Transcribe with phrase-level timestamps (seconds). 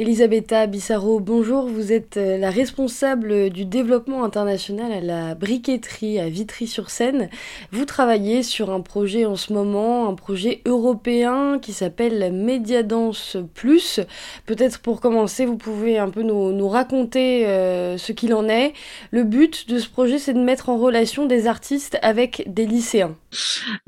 [0.00, 1.66] Elisabetta Bissaro, bonjour.
[1.66, 7.28] Vous êtes euh, la responsable du développement international à la briqueterie à Vitry-sur-Seine.
[7.72, 13.98] Vous travaillez sur un projet en ce moment, un projet européen qui s'appelle Mediadance Plus.
[14.46, 18.74] Peut-être pour commencer, vous pouvez un peu nous, raconter euh, ce qu'il en est.
[19.10, 23.16] Le but de ce projet, c'est de mettre en relation des artistes avec des lycéens.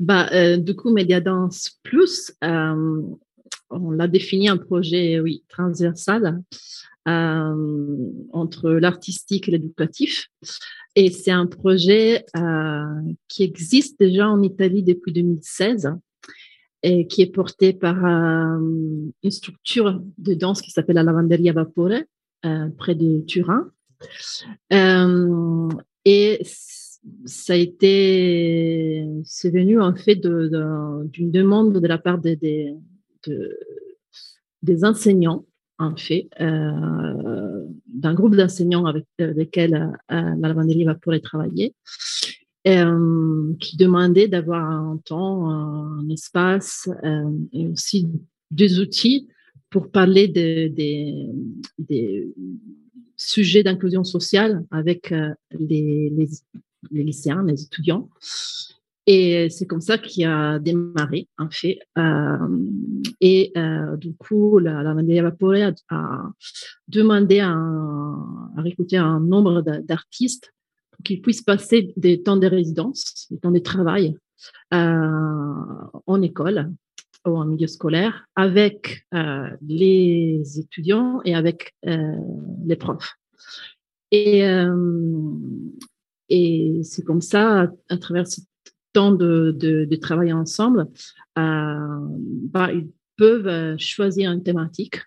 [0.01, 2.33] Bah, euh, du coup, Mediadance Plus,
[3.71, 6.41] on a défini un projet, oui, transversal
[7.07, 10.27] euh, entre l'artistique et l'éducatif.
[10.95, 12.83] Et c'est un projet euh,
[13.27, 15.95] qui existe déjà en Italie depuis 2016
[16.83, 18.59] et qui est porté par euh,
[19.23, 22.01] une structure de danse qui s'appelle la Lavanderia Vapore,
[22.77, 23.71] près de Turin.
[26.05, 26.41] et
[27.25, 32.75] ça a été, c'est venu en fait d'une demande de la part des
[34.83, 35.45] enseignants,
[35.81, 41.73] en fait, euh, d'un groupe d'enseignants avec euh, lesquels euh, la lavanderie va pouvoir travailler,
[42.63, 46.87] qui demandait d'avoir un temps, un espace
[47.53, 48.07] et aussi
[48.51, 49.27] des outils
[49.71, 50.69] pour parler des
[53.17, 55.11] sujets d'inclusion sociale avec
[55.59, 56.13] les,
[56.91, 58.11] lycéens, les étudiants.
[59.07, 61.79] Et c'est comme ça qu'il a démarré, en fait.
[61.97, 62.37] Euh,
[63.19, 65.73] et euh, du coup, la, la Vaporé a,
[66.87, 70.53] demandé à, à, un nombre d'artistes
[70.91, 74.15] pour qu'ils puissent passer des temps de résidence, des temps de travail
[74.73, 75.53] euh,
[76.05, 76.71] en école
[77.25, 79.05] ou en milieu scolaire avec
[79.61, 83.15] les étudiants et avec les profs.
[84.09, 84.43] Et,
[86.29, 88.50] et c'est comme ça, à, travers cette
[88.93, 90.87] temps de, de, de travailler ensemble,
[91.37, 92.07] euh,
[92.51, 95.01] bah, ils peuvent euh, choisir une thématique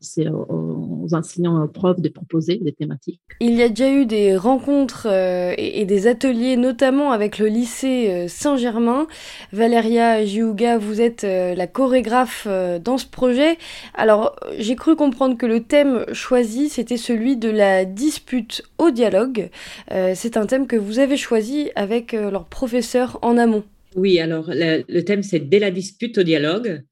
[0.00, 3.20] c'est aux, enseignants, aux profs de proposer des thématiques.
[3.40, 8.08] Il y a déjà eu des rencontres euh, et, des ateliers, notamment avec le lycée
[8.10, 9.06] euh, Saint-Germain.
[9.52, 12.46] Valéria Giuga, vous êtes la chorégraphe
[12.82, 13.56] dans ce projet.
[13.94, 19.50] Alors, j'ai cru comprendre que le thème choisi, c'était celui de la dispute au dialogue.
[19.90, 23.64] c'est un thème que vous avez choisi avec leur professeur en amont.
[23.96, 26.82] Oui, alors le thème, c'est dès la dispute au dialogue.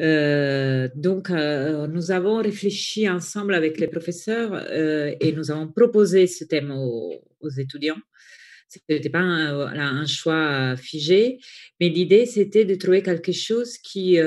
[0.00, 6.26] Euh, donc, euh, nous avons réfléchi ensemble avec les professeurs euh, et nous avons proposé
[6.26, 7.20] ce thème aux,
[7.58, 7.98] étudiants.
[8.68, 11.38] Ce n'était pas un, un, choix figé,
[11.78, 14.18] mais l'idée, c'était de trouver quelque chose qui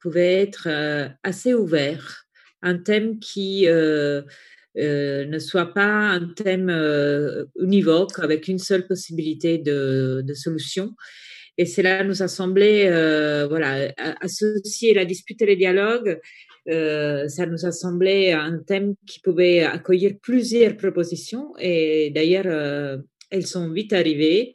[0.00, 0.68] pouvait être
[1.22, 2.26] assez ouvert,
[2.60, 6.68] un thème qui ne soit pas un thème
[7.58, 10.94] univoque avec une seule possibilité de, de solution
[11.60, 16.18] et cela nous a semblé, euh, voilà, associer la dispute et les dialogues,
[16.70, 21.52] euh, ça nous a semblé un thème qui pouvait accueillir plusieurs propositions.
[21.58, 22.96] Et d'ailleurs, euh,
[23.28, 24.54] elles sont vite arrivées,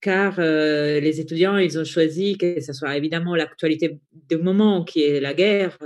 [0.00, 5.20] car les étudiants, ils ont choisi que ce soit évidemment l'actualité du moment, qui est
[5.20, 5.78] la guerre,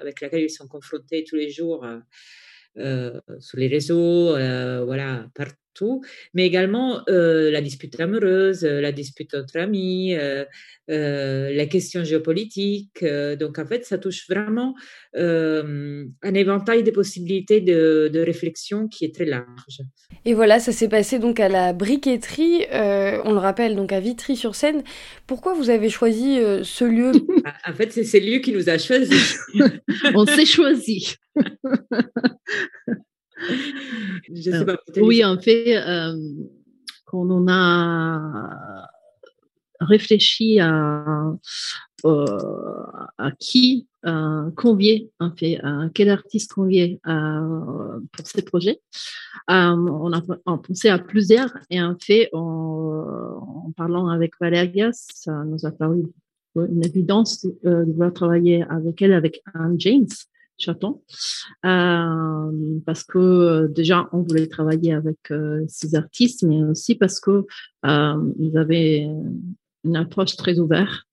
[0.00, 1.84] avec laquelle ils sont confrontés tous les jours.
[2.76, 4.28] sur les réseaux,
[4.90, 5.26] voilà,
[5.76, 6.02] partout
[6.34, 10.44] mais également euh, la dispute amoureuse, euh, la dispute entre amis, euh,
[10.88, 13.04] la question géopolitique.
[13.38, 14.74] donc en fait, ça touche vraiment
[15.14, 19.80] un éventail de possibilités de, de, réflexion qui est très large.
[20.24, 24.82] Et voilà, ça s'est passé donc à la briqueterie, on le rappelle donc à Vitry-sur-Seine.
[25.26, 27.12] Pourquoi vous avez choisi ce lieu?
[27.66, 29.16] En fait, c'est ce lieu qui nous a choisi.
[30.14, 31.16] on s'est choisi.
[34.32, 36.14] Je sais pas, oui, en fait, euh,
[37.04, 38.88] quand on a
[39.80, 41.36] réfléchi à,
[42.04, 42.26] euh,
[43.18, 45.60] à qui euh, convier, en fait,
[45.94, 48.80] quel artiste convier euh, pour ces projets,
[49.48, 50.20] on a
[50.58, 56.04] pensé à plusieurs et en fait, en parlant avec Valéria, ça nous a paru
[56.54, 60.06] une évidence de vouloir travailler avec elle, avec Anne James,
[60.58, 61.02] Chaton,
[61.64, 67.20] euh, parce que euh, déjà on voulait travailler avec euh, ces artistes, mais aussi parce
[67.20, 67.44] que
[67.84, 69.06] euh, ils avaient
[69.84, 71.06] une approche très ouverte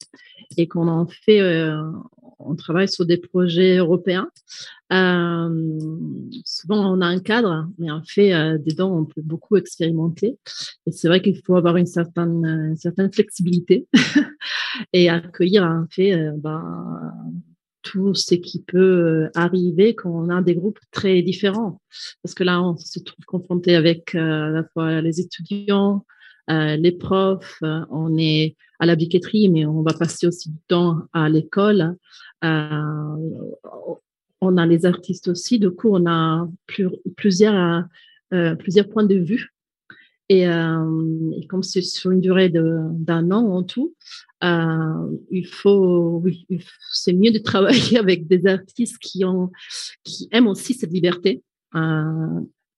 [0.58, 1.42] et qu'on en fait,
[2.40, 4.30] on travaille sur des projets européens.
[6.46, 10.38] Souvent on a un cadre, mais en fait dedans on peut beaucoup expérimenter.
[10.86, 13.88] Et c'est vrai qu'il faut avoir une certaine, une certaine flexibilité
[14.94, 16.64] et accueillir en fait bah,
[17.84, 21.80] tout ce qui peut euh, arriver quand on a des groupes très différents.
[22.24, 26.06] Parce que là, on se trouve confronté avec euh, à la fois les étudiants,
[26.50, 31.04] euh, les profs, on est à la biqueterie, mais on va passer aussi du temps
[31.14, 31.96] à l'école.
[32.42, 34.00] on
[34.46, 35.58] on a les artistes aussi.
[35.58, 36.50] Du coup, on a
[37.16, 37.86] plusieurs,
[38.60, 39.53] plusieurs points de vue.
[40.42, 43.94] Et, comme c'est sur une durée d'un an en tout,
[44.42, 46.48] il faut, oui,
[46.92, 49.52] c'est mieux de travailler avec des artistes qui ont,
[50.04, 51.44] qui aiment aussi cette liberté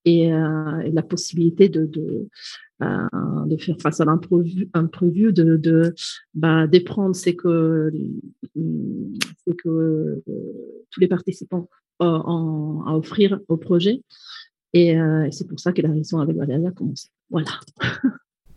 [0.06, 5.94] et, la possibilité de, de, faire face à l'imprévu, de, de,
[6.34, 7.92] bah, d'éprendre ce que,
[9.58, 10.24] que euh,
[10.92, 11.70] tous les participants
[12.00, 14.02] ont à offrir au projet.
[14.74, 14.98] Et,
[15.32, 17.10] c'est pour ça que la réaction avec Valérie a commencé.
[17.30, 17.60] Voilà.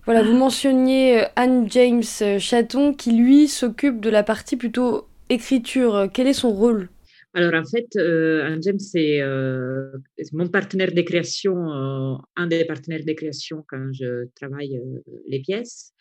[0.04, 2.02] Voilà, vous mentionniez Anne James
[2.38, 6.08] Chaton qui, lui, s'occupe de la partie plutôt écriture.
[6.12, 6.88] Quel est son rôle?
[7.34, 9.92] Alors en fait, euh, James, c'est euh,
[10.32, 15.40] mon partenaire de création, euh, un des partenaires de création quand je travaille euh, les
[15.40, 15.92] pièces.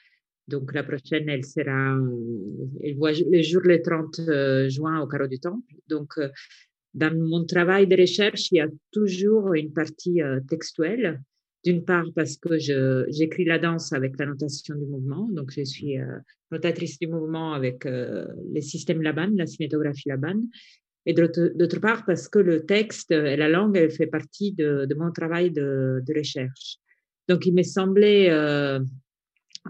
[0.47, 1.97] Donc la prochaine, elle sera,
[2.81, 5.75] elle voit le jour le 30 juin au Carreau du Temple.
[5.89, 6.13] Donc
[6.93, 11.21] dans mon travail de recherche, il y a toujours une partie textuelle.
[11.63, 12.57] D'une part parce que
[13.09, 15.97] j'écris la danse avec la notation du mouvement, donc je suis
[16.51, 20.39] notatrice du mouvement avec les systèmes Laban, la cinétographie Laban,
[21.07, 25.09] et d'autre part parce que le texte et la langue, elle fait partie de, mon
[25.11, 26.79] travail de, recherche.
[27.29, 28.79] Donc, il m'est semblé, euh,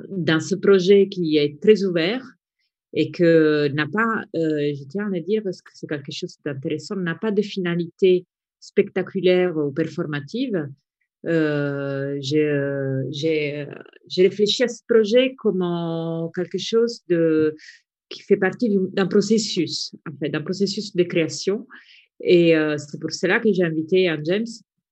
[0.10, 2.24] dans ce projet qui est très ouvert
[2.94, 6.38] et que n'a pas, euh, je tiens à le dire parce que c'est quelque chose
[6.44, 8.26] d'intéressant, n'a pas de finalité
[8.60, 10.68] spectaculaire ou performative.
[11.28, 13.68] Euh, j'ai
[14.18, 15.64] réfléchi à ce projet comme
[16.36, 17.04] quelque chose
[18.10, 21.68] qui fait partie d'un processus, en fait, d'un processus de création.
[22.22, 24.46] Et euh, c'est pour cela que j'ai invité Anne James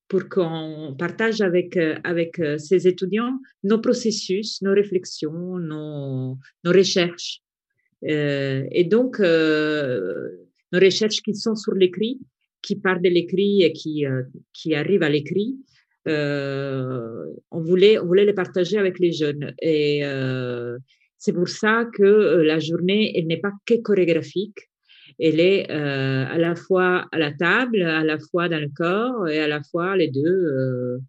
[0.08, 1.98] pour qu'on partage avec, euh,
[2.40, 7.42] euh, ses étudiants nos processus, nos réflexions, nos, recherches.
[8.04, 12.20] et donc, nos recherches qui sont sur l'écrit,
[12.62, 15.58] qui partent de l'écrit et qui arrivent à l'écrit,
[16.08, 19.54] on, voulait, on voulait les partager avec les jeunes.
[19.62, 20.04] Et
[21.26, 24.70] c'est pour ça que euh, la journée, elle n'est pas que chorégraphique.
[25.18, 29.28] Elle est euh, à la fois à la table, à la fois dans le corps
[29.28, 30.22] et à la fois les deux.
[30.22, 31.00] Euh.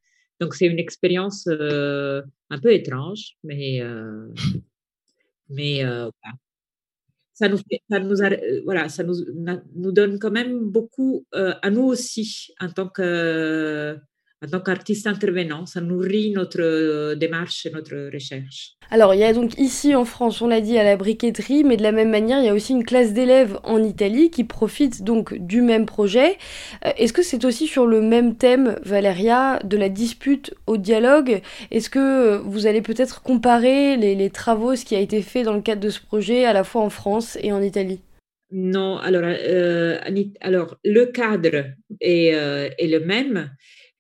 [0.41, 3.83] donc c'est une expérience un peu étrange, mais
[5.51, 5.83] mais
[7.35, 7.59] ça nous
[7.91, 8.17] ça nous
[8.65, 9.17] voilà ça nous
[9.75, 13.99] nous donne quand même beaucoup à nous aussi en tant que
[14.47, 18.75] en tant qu'artiste intervenant, ça nourrit notre euh, démarche et notre recherche.
[18.91, 21.77] Alors, il y a donc ici en France, on l'a dit, à la briqueterie, mais
[21.77, 25.03] de la même manière, il y a aussi une classe d'élèves en Italie qui profite
[25.03, 26.39] donc du même projet.
[26.85, 31.41] Euh, est-ce que c'est aussi sur le même thème, Valéria, de la dispute au dialogue?
[31.73, 35.63] Est-ce que vous allez peut-être comparer les, travaux, ce qui a été fait dans le
[35.63, 38.01] cadre de ce projet, à la fois en France et en Italie?
[38.53, 39.99] Non, alors, euh,
[40.41, 41.65] alors le cadre
[42.01, 43.51] est, est le même,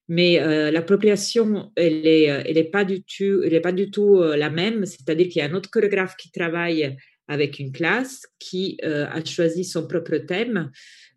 [0.09, 3.91] mais euh, l'appropriation, elle est, euh, elle est pas du tout, elle est pas du
[3.91, 4.87] tout euh, la même.
[4.87, 6.97] C'est-à-dire qu'il y a un autre chorégraphe qui travaille
[7.29, 10.71] avec une classe qui a choisi son propre thème.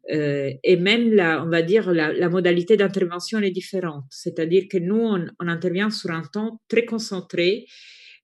[0.10, 4.06] et même la, on va dire la, modalité d'intervention est différente.
[4.10, 7.68] C'est-à-dire que nous, on, intervient sur un temps très concentré,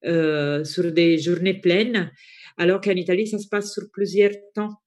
[0.04, 2.10] sur des journées pleines,
[2.58, 4.80] alors qu'en Italie, ça se passe sur plusieurs temps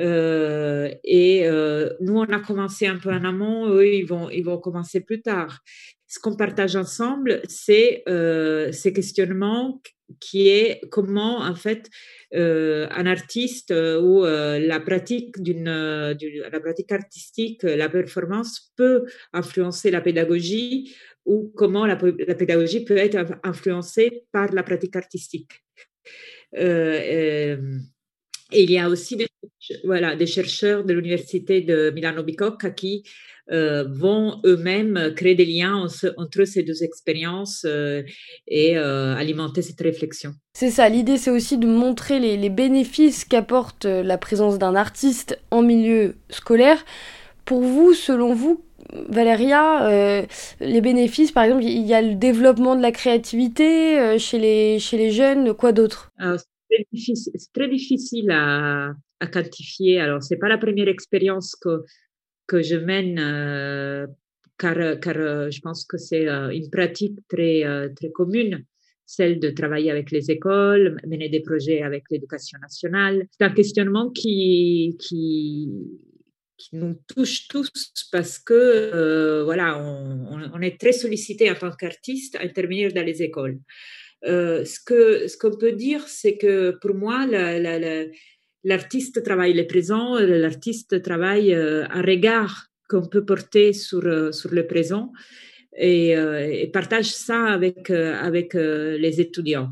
[0.00, 4.44] euh, et euh, nous, on a commencé un peu en amont, eux, ils vont, ils
[4.44, 5.60] vont commencer plus tard.
[6.06, 9.80] Ce qu'on partage ensemble, c'est euh, ces questionnements
[10.18, 11.88] qui est comment, en fait,
[12.32, 20.96] un artiste ou la pratique d'une, la pratique artistique, la performance peut influencer la pédagogie
[21.26, 25.52] ou comment la pédagogie peut être influencée par la pratique artistique.
[28.52, 29.26] Et il y a aussi des,
[29.84, 33.04] voilà, des chercheurs de l'université de Milano Bicocca qui
[33.52, 35.84] euh, vont eux-mêmes créer des liens
[36.16, 38.02] entre, ces deux expériences euh,
[38.46, 40.34] et euh, alimenter cette réflexion.
[40.54, 45.38] C'est ça, l'idée c'est aussi de montrer les, les bénéfices qu'apporte la présence d'un artiste
[45.50, 46.84] en milieu scolaire.
[47.44, 48.62] Pour vous, selon vous,
[49.08, 50.24] Valéria,
[50.60, 54.96] les bénéfices, par exemple, il y a le développement de la créativité chez, les, chez
[54.96, 56.10] les jeunes, quoi d'autre?
[56.94, 58.94] C'est très difficile à,
[59.32, 60.00] quantifier.
[60.00, 61.84] Alors, c'est pas la première expérience que,
[62.46, 64.06] que je mène, euh,
[64.58, 68.64] car, car euh, je pense que c'est euh, une pratique très, très commune,
[69.06, 73.26] celle de travailler avec les écoles, mener des projets avec l'éducation nationale.
[73.30, 75.70] C'est un questionnement qui, qui,
[76.72, 77.70] nous touche tous
[78.12, 83.58] parce que, voilà, on, est très sollicité en tant qu'artiste à intervenir dans les écoles.
[84.24, 88.04] Euh, ce que ce qu'on peut dire, c'est que pour moi, la, la,
[88.64, 95.12] l'artiste travaille le présent, l'artiste travaille un regard qu'on peut porter sur, sur le présent
[95.76, 99.70] et, et partage ça avec, avec les étudiants.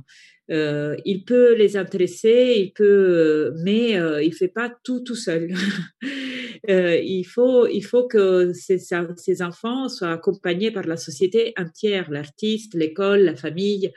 [0.50, 5.52] Euh, il peut les intéresser, il peut, mais euh, il fait pas tout tout seul.
[6.70, 12.10] euh, il faut, il faut que ces, ces, enfants soient accompagnés par la société entière,
[12.10, 13.92] l'artiste, l'école, la famille.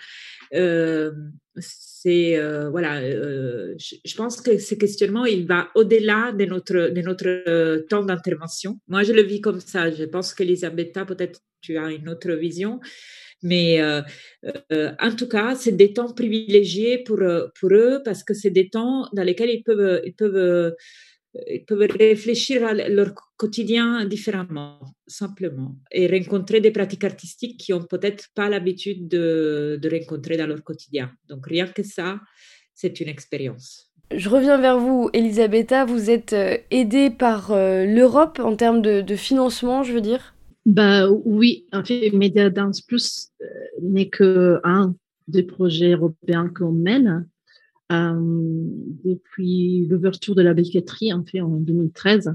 [0.54, 1.12] Euh,
[1.58, 2.40] c'est
[2.70, 3.02] voilà,
[3.78, 8.80] je, je, pense que ce questionnement il va au-delà de notre de notre temps d'intervention.
[8.88, 9.92] Moi, je le vis comme ça.
[9.92, 12.80] Je pense qu'Elisabetta, peut-être tu as une autre vision.
[13.44, 14.02] Mais euh,
[14.72, 18.52] euh, en tout cas, c'est des temps privilégiés pour, euh, pour eux parce que c'est
[18.52, 20.76] des temps dans lesquels ils peuvent, ils peuvent,
[21.48, 27.84] ils peuvent réfléchir à leur quotidien différemment, simplement, et rencontrer des pratiques artistiques qui ont
[27.84, 31.12] peut-être pas l'habitude de, de rencontrer dans leur quotidien.
[31.28, 32.20] Donc rien que ça,
[32.76, 33.88] c'est une expérience.
[34.14, 35.86] Je reviens vers vous, Elisabetta.
[35.86, 36.36] Vous êtes
[36.70, 40.36] aidée par l'Europe en termes de, de financement, je veux dire?
[40.66, 43.46] Bah oui, en fait, Media Dance Plus euh,
[43.82, 44.96] n'est que un
[45.28, 47.28] des projets européens qu'on mène
[47.92, 48.14] euh,
[49.04, 52.28] depuis l'ouverture de la briqueterie, en fait, en 2013.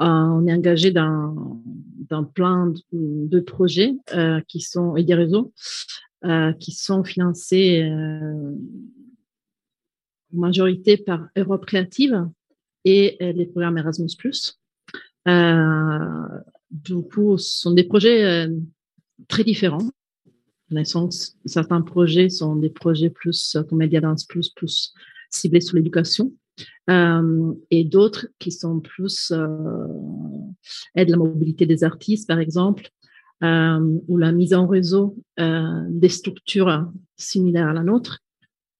[0.00, 1.60] Euh, on est engagé dans,
[2.08, 5.52] dans plein de, projets euh, qui sont et des réseaux
[6.24, 8.54] euh, qui sont financés en
[10.32, 12.28] majorité par Europe Créative
[12.84, 14.06] et les programmes Erasmus+.
[15.26, 16.28] Euh,
[16.70, 18.48] du coup, ce sont des projets euh,
[19.26, 19.90] très différents.
[21.46, 24.92] certains projets sont des projets plus euh, comme Media Dance Plus, plus
[25.30, 26.32] ciblés sur l'éducation.
[26.90, 29.86] Euh, et d'autres qui sont plus euh,
[30.96, 32.88] aide la mobilité des artistes, par exemple,
[33.40, 38.18] ou la mise en réseau des structures similaires à la nôtre.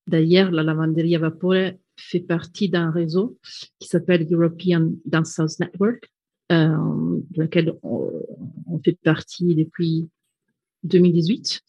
[0.08, 3.38] D'ailleurs, la lavanderie Vapore fait partie d'un réseau
[3.78, 6.10] qui s'appelle European Dancers Network,
[6.50, 8.10] de laquelle on,
[8.84, 10.08] fait partie depuis
[10.84, 11.62] 2018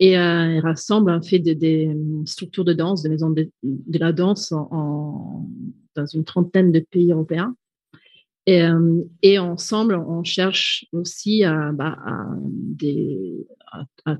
[0.00, 1.94] et euh, rassemble en fait des,
[2.24, 3.50] structures de danse, des maisons de,
[3.92, 7.54] la danse dans une trentaine de pays européens.
[8.46, 11.98] Et, euh, ensemble, on cherche aussi à, bah,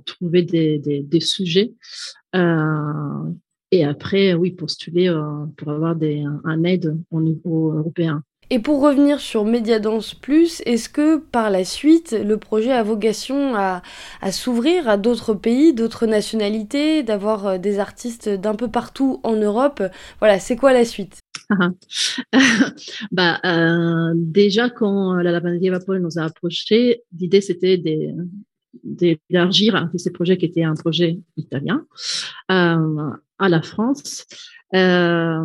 [0.04, 1.72] trouver des, sujets
[2.36, 3.32] euh,
[3.70, 5.96] et après, oui, postuler euh, pour avoir
[6.44, 8.22] un aide au niveau européen.
[8.50, 13.54] Et pour revenir sur Mediadance Plus, est-ce que par la suite, le projet a vocation
[13.54, 13.82] à,
[14.32, 19.82] s'ouvrir à d'autres pays, d'autres nationalités, d'avoir euh, des artistes d'un peu partout en Europe?
[20.20, 21.20] Voilà, c'est quoi la suite?
[23.12, 27.82] Bah, euh, déjà, quand la Lavanderie Vapor nous a approchés, l'idée c'était
[28.84, 31.86] d'élargir ces projets qui étaient un projet italien
[32.50, 34.26] euh, à la France.
[34.74, 35.42] Euh,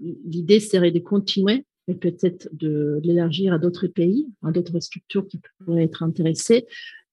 [0.00, 5.40] l'idée serait de continuer et peut-être de l'élargir à d'autres pays, à d'autres structures qui
[5.64, 6.66] pourraient être intéressées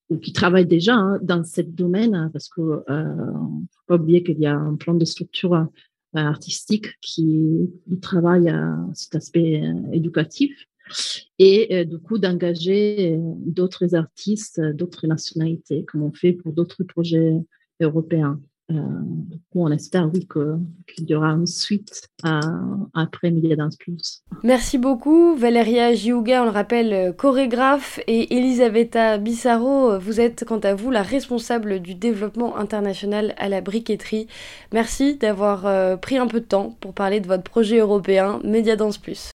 [0.10, 3.34] ou qui travaillent déjà hein, dans ce domaine, hein, parce que euh,
[3.72, 5.68] faut pas oublier qu'il y a un plan de structure
[6.16, 10.68] euh, artistique qui, travaille à cet aspect euh, éducatif
[11.40, 17.34] et euh, du coup d'engager d'autres artistes, d'autres nationalités, comme on fait pour d'autres projets
[17.82, 18.40] européens.
[18.74, 18.80] Euh,
[19.56, 24.24] on espère qu'il y aura une suite après Media Dance Plus.
[24.44, 30.74] Merci beaucoup Valeria Giuga, on le rappelle chorégraphe et Elisabetta Bissaro, vous êtes quant à
[30.74, 34.28] vous la responsable du développement international à la briqueterie.
[34.72, 38.76] Merci d'avoir euh, pris un peu de temps pour parler de votre projet européen Media
[38.76, 39.33] Dance Plus.